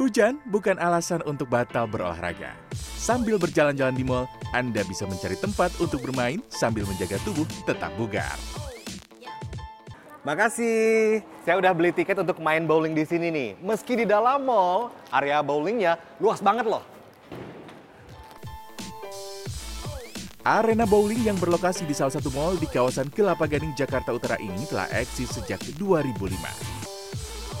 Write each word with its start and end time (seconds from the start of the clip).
Hujan 0.00 0.40
bukan 0.48 0.80
alasan 0.80 1.20
untuk 1.28 1.52
batal 1.52 1.84
berolahraga. 1.84 2.56
Sambil 2.72 3.36
berjalan-jalan 3.36 3.92
di 3.92 4.00
mall, 4.00 4.24
Anda 4.56 4.80
bisa 4.88 5.04
mencari 5.04 5.36
tempat 5.36 5.76
untuk 5.76 6.00
bermain 6.00 6.40
sambil 6.48 6.88
menjaga 6.88 7.20
tubuh 7.20 7.44
tetap 7.68 7.92
bugar. 8.00 8.32
Makasih. 10.24 11.20
Saya 11.44 11.60
udah 11.60 11.76
beli 11.76 11.92
tiket 11.92 12.16
untuk 12.16 12.40
main 12.40 12.64
bowling 12.64 12.96
di 12.96 13.04
sini 13.04 13.28
nih. 13.28 13.50
Meski 13.60 14.00
di 14.00 14.08
dalam 14.08 14.48
mall, 14.48 14.88
area 15.12 15.44
bowlingnya 15.44 16.00
luas 16.16 16.40
banget 16.40 16.64
loh. 16.64 16.80
Arena 20.40 20.88
bowling 20.88 21.28
yang 21.28 21.36
berlokasi 21.36 21.84
di 21.84 21.92
salah 21.92 22.16
satu 22.16 22.32
mall 22.32 22.56
di 22.56 22.64
kawasan 22.64 23.12
Kelapa 23.12 23.44
Gading, 23.44 23.76
Jakarta 23.76 24.16
Utara 24.16 24.40
ini 24.40 24.64
telah 24.64 24.88
eksis 24.96 25.28
sejak 25.36 25.60
2005. 25.76 26.79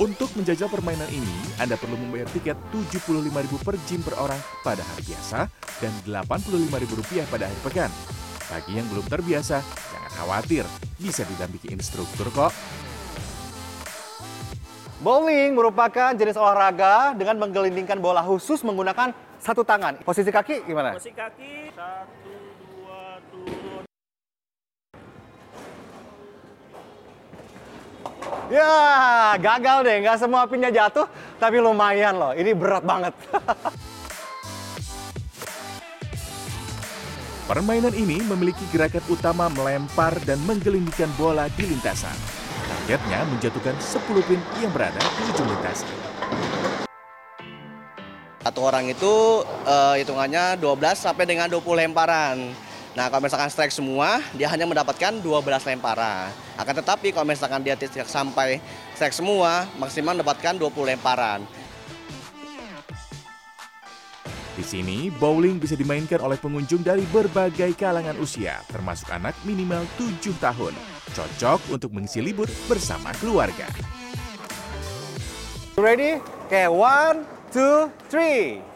Untuk 0.00 0.32
menjajal 0.32 0.72
permainan 0.72 1.12
ini, 1.12 1.60
Anda 1.60 1.76
perlu 1.76 1.92
membayar 1.92 2.24
tiket 2.32 2.56
Rp75.000 2.72 3.52
per 3.60 3.76
gym 3.84 4.00
per 4.00 4.16
orang 4.16 4.40
pada 4.64 4.80
hari 4.80 5.12
biasa 5.12 5.44
dan 5.76 5.92
Rp85.000 6.08 7.28
pada 7.28 7.44
hari 7.44 7.60
pekan. 7.60 7.92
Bagi 8.48 8.80
yang 8.80 8.88
belum 8.88 9.04
terbiasa, 9.12 9.60
jangan 9.60 10.12
khawatir, 10.16 10.64
bisa 10.96 11.20
didampingi 11.28 11.76
instruktur 11.76 12.32
kok. 12.32 12.48
Bowling 15.04 15.52
merupakan 15.52 16.16
jenis 16.16 16.40
olahraga 16.40 17.12
dengan 17.12 17.36
menggelindingkan 17.36 18.00
bola 18.00 18.24
khusus 18.24 18.64
menggunakan 18.64 19.12
satu 19.36 19.68
tangan. 19.68 20.00
Posisi 20.00 20.32
kaki 20.32 20.64
gimana? 20.64 20.96
Posisi 20.96 21.12
kaki, 21.12 21.76
satu, 21.76 22.49
Ya, 28.50 29.38
gagal 29.38 29.86
deh. 29.86 30.02
Nggak 30.02 30.18
semua 30.18 30.42
pinnya 30.50 30.74
jatuh, 30.74 31.06
tapi 31.38 31.62
lumayan 31.62 32.18
loh. 32.18 32.34
Ini 32.34 32.50
berat 32.50 32.82
banget. 32.82 33.14
Permainan 37.46 37.94
ini 37.94 38.18
memiliki 38.26 38.66
gerakan 38.74 39.02
utama 39.10 39.46
melempar 39.50 40.18
dan 40.26 40.42
menggelindingkan 40.46 41.10
bola 41.14 41.46
di 41.54 41.66
lintasan. 41.66 42.14
Targetnya 42.66 43.26
menjatuhkan 43.26 43.74
10 43.78 44.26
pin 44.26 44.38
yang 44.62 44.70
berada 44.74 44.98
di 44.98 45.22
ujung 45.30 45.46
lintasan. 45.46 45.90
Satu 48.42 48.66
orang 48.66 48.90
itu 48.90 49.46
uh, 49.46 49.94
hitungannya 49.94 50.58
12 50.58 50.78
sampai 50.98 51.26
dengan 51.26 51.46
20 51.50 51.86
lemparan. 51.86 52.69
Nah, 52.90 53.06
kalau 53.06 53.22
misalkan 53.22 53.46
strike 53.46 53.70
semua, 53.70 54.18
dia 54.34 54.50
hanya 54.50 54.66
mendapatkan 54.66 55.22
12 55.22 55.62
lemparan. 55.62 56.26
Akan 56.58 56.74
tetapi 56.74 57.14
kalau 57.14 57.22
misalkan 57.22 57.62
dia 57.62 57.78
tidak 57.78 58.10
sampai 58.10 58.58
strike 58.98 59.14
semua, 59.14 59.70
maksimal 59.78 60.18
mendapatkan 60.18 60.58
20 60.58 60.90
lemparan. 60.90 61.46
Di 64.58 64.66
sini, 64.66 65.08
bowling 65.08 65.62
bisa 65.62 65.78
dimainkan 65.78 66.18
oleh 66.20 66.36
pengunjung 66.36 66.82
dari 66.82 67.06
berbagai 67.08 67.78
kalangan 67.78 68.18
usia, 68.18 68.58
termasuk 68.68 69.08
anak 69.14 69.38
minimal 69.46 69.86
7 69.94 70.34
tahun. 70.42 70.74
Cocok 71.14 71.70
untuk 71.70 71.94
mengisi 71.94 72.18
libur 72.18 72.50
bersama 72.66 73.14
keluarga. 73.22 73.70
Ready? 75.78 76.20
Oke, 76.50 76.66
one, 76.66 77.24
two, 77.54 77.88
three. 78.10 78.69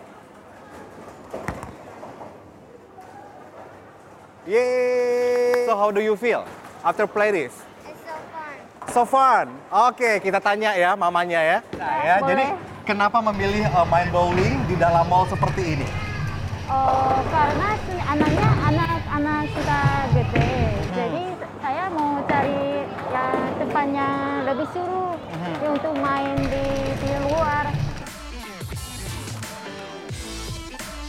Yay! 4.44 5.64
So 5.64 5.72
how 5.72 5.88
do 5.88 6.04
you 6.04 6.20
feel 6.20 6.44
after 6.84 7.08
play 7.08 7.32
this? 7.32 7.56
It's 7.88 7.96
so 8.04 8.12
fun. 8.28 8.54
So 8.92 9.02
fun. 9.08 9.46
Oke, 9.72 10.20
kita 10.20 10.36
tanya 10.36 10.76
ya 10.76 10.92
mamanya 10.92 11.40
ya. 11.40 11.58
Nah, 11.80 11.96
ya, 12.05 12.14
Boleh. 12.20 12.28
jadi 12.28 12.44
kenapa 12.84 13.24
memilih 13.24 13.64
uh, 13.72 13.88
main 13.88 14.12
bowling 14.12 14.60
di 14.68 14.77
dalam 14.77 15.08
mall 15.08 15.24
seperti 15.24 15.80
ini? 15.80 15.88
Oh, 16.68 17.24
karena 17.33 17.72
si- 17.88 18.04
anaknya 18.04 18.48
anak-anak 18.68 19.42
suka 19.48 19.80
gede. 20.12 20.52
Jadi 20.92 21.24
saya 21.64 21.84
mau 21.88 22.20
cari 22.28 22.84
yang 23.16 23.36
tempatnya 23.56 24.08
lebih 24.44 24.68
seru 24.77 25.16
ya, 25.64 25.68
untuk 25.72 25.94
main 25.96 26.36
di, 26.36 26.66
di 27.00 27.10
luar. 27.33 27.64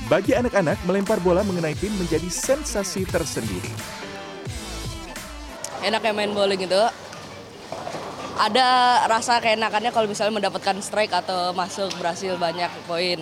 Bagi 0.06 0.38
anak-anak, 0.38 0.86
melempar 0.86 1.18
bola 1.18 1.42
mengenai 1.42 1.74
pin 1.74 1.90
menjadi 1.98 2.30
sensasi 2.30 3.10
tersendiri. 3.10 3.74
enak 5.86 6.02
ya 6.02 6.14
main 6.18 6.34
bowling 6.34 6.66
itu 6.66 6.82
ada 8.42 8.68
rasa 9.06 9.38
keenakannya 9.38 9.94
kalau 9.94 10.10
misalnya 10.10 10.34
mendapatkan 10.42 10.82
strike 10.82 11.14
atau 11.14 11.54
masuk 11.54 11.94
berhasil 12.02 12.34
banyak 12.42 12.74
poin 12.90 13.22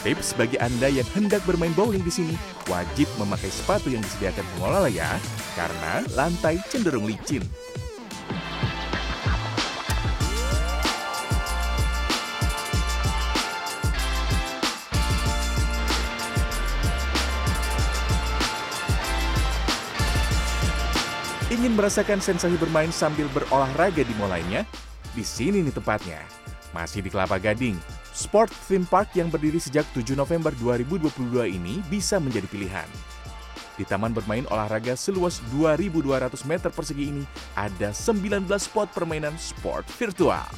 Tips 0.00 0.32
bagi 0.32 0.56
Anda 0.56 0.88
yang 0.88 1.04
hendak 1.12 1.44
bermain 1.44 1.76
bowling 1.76 2.00
di 2.00 2.08
sini, 2.08 2.32
wajib 2.72 3.04
memakai 3.20 3.52
sepatu 3.52 3.92
yang 3.92 4.00
disediakan 4.00 4.48
pengelola 4.56 4.88
ya, 4.88 5.12
karena 5.52 6.00
lantai 6.16 6.56
cenderung 6.72 7.04
licin. 7.04 7.44
Ingin 21.60 21.76
merasakan 21.76 22.24
sensasi 22.24 22.56
bermain 22.56 22.88
sambil 22.88 23.28
berolahraga 23.36 24.00
di 24.00 24.16
mall 24.16 24.32
lainnya? 24.32 24.64
Di 25.12 25.20
sini 25.20 25.60
nih 25.60 25.76
tempatnya. 25.76 26.24
Masih 26.72 27.04
di 27.04 27.12
Kelapa 27.12 27.36
Gading, 27.36 27.76
Sport 28.16 28.48
Theme 28.64 28.88
Park 28.88 29.12
yang 29.12 29.28
berdiri 29.28 29.60
sejak 29.60 29.84
7 29.92 30.16
November 30.16 30.56
2022 30.56 31.20
ini 31.52 31.84
bisa 31.92 32.16
menjadi 32.16 32.48
pilihan. 32.48 32.88
Di 33.76 33.84
taman 33.84 34.16
bermain 34.16 34.48
olahraga 34.48 34.96
seluas 34.96 35.44
2.200 35.52 36.32
meter 36.48 36.72
persegi 36.72 37.12
ini, 37.12 37.28
ada 37.52 37.92
19 37.92 38.48
spot 38.56 38.88
permainan 38.96 39.36
sport 39.36 39.84
virtual. 40.00 40.48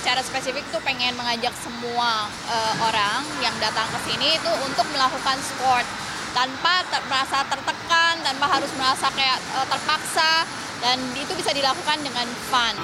secara 0.00 0.24
spesifik 0.24 0.64
tuh 0.72 0.80
pengen 0.80 1.12
mengajak 1.14 1.52
semua 1.60 2.26
eh, 2.48 2.74
orang 2.82 3.20
yang 3.44 3.52
datang 3.60 3.86
ke 3.92 4.10
sini 4.10 4.40
itu 4.40 4.52
untuk 4.64 4.88
melakukan 4.96 5.36
sport 5.38 5.86
tanpa 6.30 6.86
ter- 6.86 7.04
merasa 7.10 7.42
tertekan, 7.46 8.14
tanpa 8.22 8.46
harus 8.46 8.70
merasa 8.78 9.10
kayak 9.14 9.38
eh, 9.38 9.66
terpaksa 9.66 10.32
dan 10.80 10.98
itu 11.18 11.32
bisa 11.36 11.50
dilakukan 11.52 11.98
dengan 12.00 12.26
fun. 12.48 12.74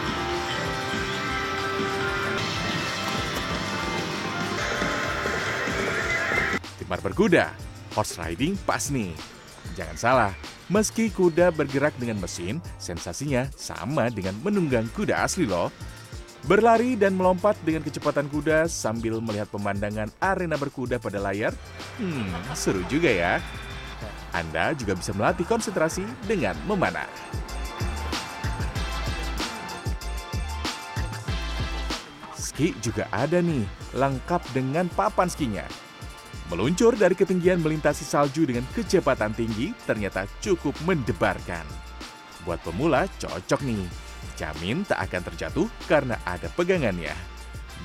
Timar 6.76 7.00
berkuda, 7.02 7.50
horse 7.98 8.14
riding 8.20 8.54
pas 8.62 8.92
nih. 8.94 9.10
Jangan 9.74 9.96
salah, 9.98 10.32
meski 10.70 11.10
kuda 11.10 11.50
bergerak 11.50 11.92
dengan 11.98 12.22
mesin, 12.22 12.62
sensasinya 12.78 13.50
sama 13.58 14.06
dengan 14.08 14.38
menunggang 14.40 14.86
kuda 14.94 15.26
asli 15.26 15.50
loh. 15.50 15.74
Berlari 16.46 16.94
dan 16.94 17.18
melompat 17.18 17.58
dengan 17.66 17.82
kecepatan 17.82 18.30
kuda 18.30 18.70
sambil 18.70 19.18
melihat 19.18 19.50
pemandangan 19.50 20.06
arena 20.22 20.54
berkuda 20.54 21.02
pada 21.02 21.18
layar, 21.18 21.50
hmm, 21.98 22.54
seru 22.54 22.86
juga 22.86 23.10
ya. 23.10 23.42
Anda 24.30 24.70
juga 24.78 24.94
bisa 24.94 25.10
melatih 25.10 25.42
konsentrasi 25.42 26.06
dengan 26.22 26.54
memanah. 26.70 27.10
Ski 32.38 32.78
juga 32.78 33.10
ada 33.10 33.42
nih, 33.42 33.66
lengkap 33.98 34.47
dengan 34.54 34.86
papan 34.94 35.26
skinya. 35.26 35.66
Meluncur 36.47 36.94
dari 36.94 37.18
ketinggian 37.18 37.59
melintasi 37.59 38.06
salju 38.06 38.47
dengan 38.47 38.62
kecepatan 38.71 39.34
tinggi 39.34 39.74
ternyata 39.82 40.30
cukup 40.38 40.78
mendebarkan. 40.86 41.66
Buat 42.47 42.62
pemula 42.62 43.10
cocok 43.18 43.66
nih. 43.66 44.05
Jamin 44.36 44.84
tak 44.84 45.00
akan 45.09 45.33
terjatuh 45.33 45.66
karena 45.88 46.21
ada 46.28 46.53
pegangannya. 46.53 47.16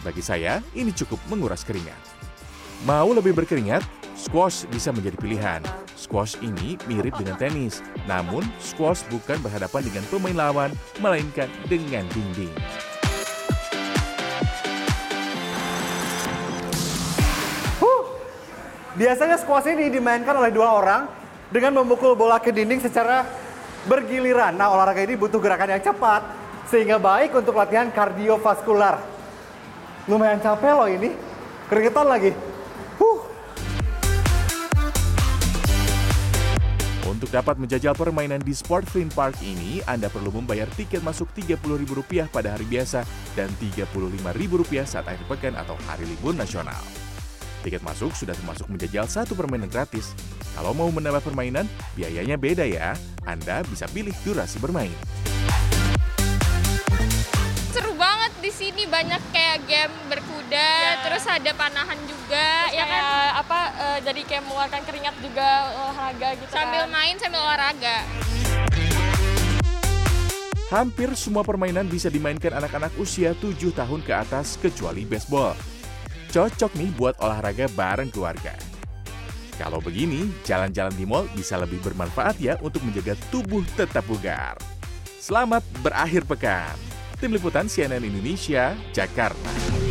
Bagi 0.03 0.19
saya, 0.19 0.59
ini 0.75 0.91
cukup 0.91 1.17
menguras 1.31 1.63
keringat. 1.63 1.95
Mau 2.83 3.15
lebih 3.15 3.31
berkeringat? 3.31 3.81
Squash 4.19 4.67
bisa 4.67 4.91
menjadi 4.91 5.15
pilihan. 5.15 5.63
Squash 5.95 6.35
ini 6.43 6.75
mirip 6.91 7.15
dengan 7.15 7.39
tenis, 7.39 7.79
namun 8.03 8.43
squash 8.59 9.07
bukan 9.07 9.39
berhadapan 9.39 9.81
dengan 9.87 10.03
pemain 10.11 10.37
lawan, 10.37 10.71
melainkan 10.99 11.47
dengan 11.71 12.03
dinding. 12.11 12.51
Biasanya 18.91 19.39
squash 19.39 19.71
ini 19.71 19.87
dimainkan 19.87 20.35
oleh 20.35 20.51
dua 20.51 20.77
orang 20.77 21.07
dengan 21.47 21.79
memukul 21.79 22.11
bola 22.11 22.43
ke 22.43 22.51
dinding 22.51 22.83
secara 22.83 23.23
bergiliran. 23.87 24.53
Nah, 24.53 24.67
olahraga 24.67 25.01
ini 25.01 25.15
butuh 25.15 25.39
gerakan 25.39 25.73
yang 25.73 25.81
cepat 25.81 26.40
sehingga 26.71 26.95
baik 26.95 27.35
untuk 27.35 27.59
latihan 27.59 27.91
kardiovaskular. 27.91 29.03
Lumayan 30.07 30.39
capek 30.39 30.71
loh 30.71 30.87
ini. 30.87 31.11
Keringetan 31.67 32.07
lagi. 32.07 32.31
Huh. 32.95 33.19
Untuk 37.11 37.27
dapat 37.27 37.59
menjajal 37.59 37.91
permainan 37.91 38.39
di 38.39 38.55
Sport 38.55 38.87
Theme 38.95 39.11
Park 39.11 39.35
ini, 39.43 39.83
Anda 39.83 40.07
perlu 40.07 40.31
membayar 40.31 40.65
tiket 40.71 41.03
masuk 41.03 41.27
Rp30.000 41.35 42.31
pada 42.31 42.55
hari 42.55 42.63
biasa 42.65 43.03
dan 43.35 43.51
Rp35.000 43.59 44.87
saat 44.87 45.05
akhir 45.11 45.27
pekan 45.27 45.53
atau 45.59 45.75
hari 45.91 46.07
libur 46.07 46.31
nasional. 46.31 46.79
Tiket 47.61 47.85
masuk 47.85 48.15
sudah 48.17 48.33
termasuk 48.33 48.65
menjajal 48.71 49.05
satu 49.05 49.37
permainan 49.37 49.69
gratis. 49.69 50.17
Kalau 50.57 50.73
mau 50.73 50.89
menambah 50.89 51.21
permainan, 51.21 51.69
biayanya 51.93 52.39
beda 52.41 52.65
ya. 52.65 52.97
Anda 53.27 53.61
bisa 53.69 53.85
pilih 53.91 54.15
durasi 54.25 54.57
bermain. 54.57 55.20
Di 58.51 58.67
sini 58.67 58.83
banyak 58.83 59.31
kayak 59.31 59.63
game 59.63 59.95
berkuda 60.11 60.99
terus 61.07 61.23
ada 61.23 61.55
panahan 61.55 61.95
juga 62.03 62.67
ya 62.75 62.83
kan 62.83 63.03
apa 63.39 63.59
jadi 64.03 64.27
kayak 64.27 64.43
mengeluarkan 64.43 64.81
keringat 64.83 65.15
juga 65.23 65.71
olahraga 65.71 66.35
gitu 66.35 66.51
sambil 66.51 66.83
main 66.91 67.15
sambil 67.15 67.39
olahraga 67.47 68.03
Hampir 70.67 71.15
semua 71.15 71.47
permainan 71.47 71.87
bisa 71.87 72.11
dimainkan 72.11 72.51
anak-anak 72.51 72.91
usia 72.99 73.31
7 73.39 73.71
tahun 73.71 74.03
ke 74.03 74.11
atas 74.15 74.59
kecuali 74.59 75.03
baseball. 75.03 75.55
Cocok 76.31 76.71
nih 76.79 76.91
buat 76.95 77.19
olahraga 77.19 77.67
bareng 77.75 78.07
keluarga. 78.07 78.55
Kalau 79.59 79.83
begini, 79.83 80.31
jalan-jalan 80.47 80.95
di 80.95 81.03
mall 81.03 81.27
bisa 81.35 81.59
lebih 81.59 81.83
bermanfaat 81.83 82.39
ya 82.39 82.55
untuk 82.63 82.87
menjaga 82.87 83.19
tubuh 83.27 83.67
tetap 83.75 84.07
bugar. 84.07 84.55
Selamat 85.19 85.59
berakhir 85.83 86.23
pekan. 86.23 86.90
Tim 87.21 87.37
Liputan 87.37 87.69
CNN 87.69 88.01
Indonesia, 88.01 88.73
Jakarta. 88.89 89.90